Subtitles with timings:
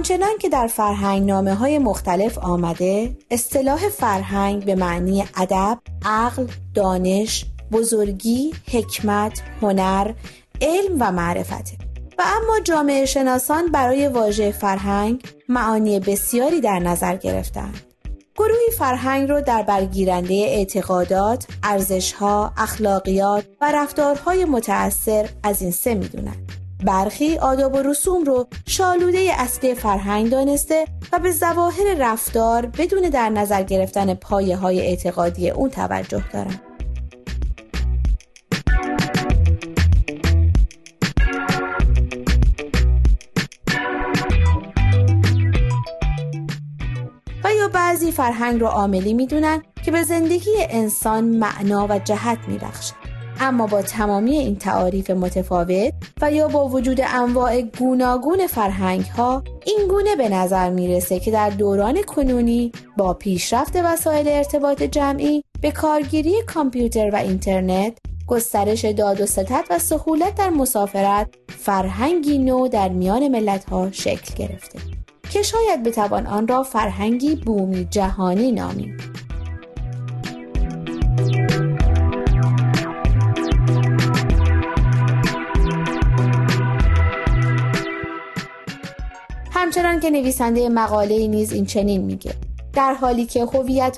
[0.00, 7.46] آنچنان که در فرهنگ نامه های مختلف آمده اصطلاح فرهنگ به معنی ادب، عقل، دانش،
[7.72, 10.12] بزرگی، حکمت، هنر،
[10.60, 11.76] علم و معرفته
[12.18, 17.80] و اما جامعه شناسان برای واژه فرهنگ معانی بسیاری در نظر گرفتند.
[18.36, 26.59] گروهی فرهنگ رو در برگیرنده اعتقادات، ارزشها، اخلاقیات و رفتارهای متأثر از این سه می‌دونند.
[26.84, 33.28] برخی آداب و رسوم رو شالوده اصلی فرهنگ دانسته و به ظواهر رفتار بدون در
[33.28, 36.60] نظر گرفتن پایه های اعتقادی اون توجه دارن.
[47.44, 52.99] و یا بعضی فرهنگ رو عاملی می‌دونن که به زندگی انسان معنا و جهت میبخشه.
[53.42, 59.88] اما با تمامی این تعاریف متفاوت و یا با وجود انواع گوناگون فرهنگ ها این
[59.88, 66.42] گونه به نظر می‌رسه که در دوران کنونی با پیشرفت وسایل ارتباط جمعی به کارگیری
[66.46, 73.28] کامپیوتر و اینترنت گسترش داد و ستت و سهولت در مسافرت فرهنگی نو در میان
[73.28, 74.78] ملت ها شکل گرفته
[75.30, 78.96] که شاید بتوان آن را فرهنگی بومی جهانی نامیم
[90.00, 92.34] که نویسنده مقاله نیز این چنین میگه
[92.72, 93.46] در حالی که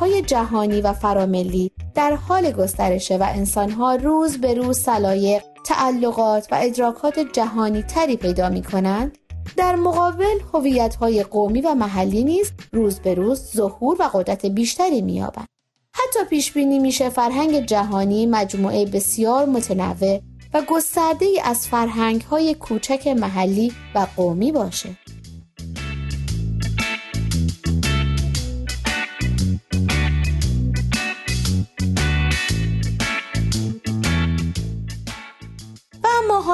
[0.00, 6.58] های جهانی و فراملی در حال گسترشه و انسانها روز به روز سلایق، تعلقات و
[6.62, 9.18] ادراکات جهانی تری پیدا می کنند،
[9.56, 10.40] در مقابل
[11.00, 15.48] های قومی و محلی نیز روز به روز ظهور و قدرت بیشتری می‌یابند.
[15.94, 20.20] حتی پیش بینی میشه فرهنگ جهانی مجموعه بسیار متنوع
[20.54, 24.88] و گسترده ای از فرهنگ های کوچک محلی و قومی باشه.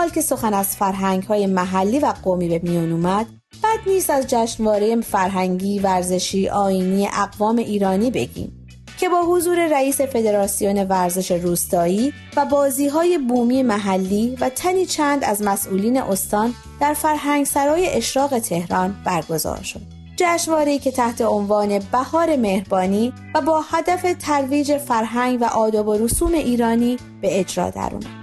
[0.01, 3.27] حال که سخن از فرهنگ های محلی و قومی به میان اومد
[3.63, 8.67] بد نیست از جشنواره فرهنگی ورزشی آینی اقوام ایرانی بگیم
[9.01, 15.25] که با حضور رئیس فدراسیون ورزش روستایی و بازی های بومی محلی و تنی چند
[15.25, 19.81] از مسئولین استان در فرهنگ سرای اشراق تهران برگزار شد.
[20.17, 26.33] جشنواره‌ای که تحت عنوان بهار مهربانی و با هدف ترویج فرهنگ و آداب و رسوم
[26.33, 28.20] ایرانی به اجرا درآمد.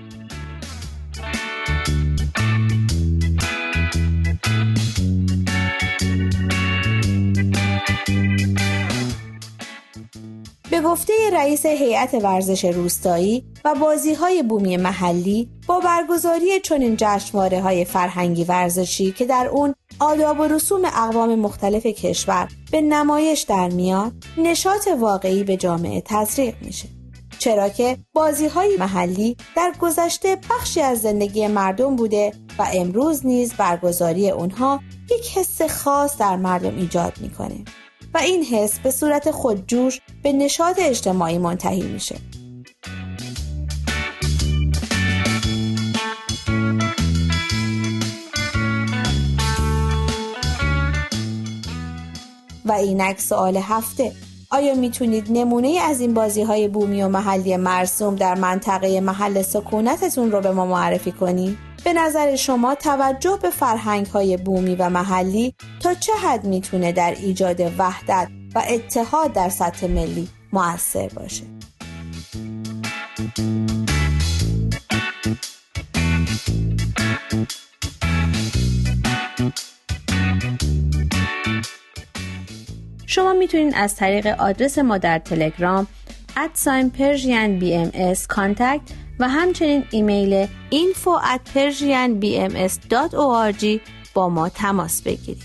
[10.87, 17.85] گفته رئیس هیئت ورزش روستایی و بازی های بومی محلی با برگزاری چنین جشنواره های
[17.85, 24.13] فرهنگی ورزشی که در اون آداب و رسوم اقوام مختلف کشور به نمایش در میاد
[24.37, 26.87] نشاط واقعی به جامعه تزریق میشه.
[27.39, 33.53] چرا که بازی های محلی در گذشته بخشی از زندگی مردم بوده و امروز نیز
[33.53, 34.79] برگزاری اونها
[35.11, 37.63] یک حس خاص در مردم ایجاد می‌کنه.
[38.13, 42.15] و این حس به صورت خودجوش به نشاط اجتماعی منتهی میشه.
[52.65, 54.11] و اینک سوال هفته
[54.49, 60.31] آیا می‌تونید نمونه از این بازی های بومی و محلی مرسوم در منطقه محل سکونتتون
[60.31, 65.53] رو به ما معرفی کنید؟ به نظر شما توجه به فرهنگ های بومی و محلی
[65.79, 71.43] تا چه حد می‌تونه در ایجاد وحدت و اتحاد در سطح ملی موثر باشه
[83.17, 85.87] شما می‌تونید از طریق آدرس ما در تلگرام
[86.37, 87.91] ادساین پرژین بی ام
[89.19, 93.65] و همچنین ایمیل info at persianbms.org
[94.13, 95.43] با ما تماس بگیرید.